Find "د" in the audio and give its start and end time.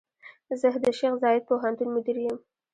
0.83-0.85